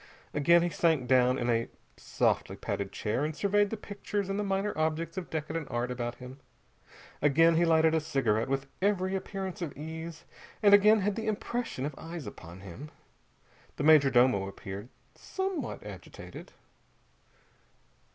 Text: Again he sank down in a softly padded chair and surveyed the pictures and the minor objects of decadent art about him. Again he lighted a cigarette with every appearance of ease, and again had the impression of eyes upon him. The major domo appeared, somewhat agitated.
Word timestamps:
Again 0.33 0.63
he 0.63 0.69
sank 0.71 1.07
down 1.07 1.37
in 1.37 1.47
a 1.47 1.69
softly 1.95 2.55
padded 2.55 2.91
chair 2.91 3.23
and 3.23 3.35
surveyed 3.35 3.69
the 3.69 3.77
pictures 3.77 4.29
and 4.29 4.39
the 4.39 4.43
minor 4.43 4.75
objects 4.75 5.15
of 5.15 5.29
decadent 5.29 5.69
art 5.69 5.91
about 5.91 6.15
him. 6.15 6.39
Again 7.21 7.55
he 7.55 7.65
lighted 7.65 7.93
a 7.93 8.01
cigarette 8.01 8.49
with 8.49 8.65
every 8.81 9.13
appearance 9.13 9.61
of 9.61 9.77
ease, 9.77 10.25
and 10.63 10.73
again 10.73 11.01
had 11.01 11.15
the 11.15 11.27
impression 11.27 11.85
of 11.85 11.93
eyes 11.99 12.25
upon 12.25 12.61
him. 12.61 12.89
The 13.75 13.83
major 13.83 14.09
domo 14.09 14.47
appeared, 14.47 14.89
somewhat 15.13 15.83
agitated. 15.85 16.53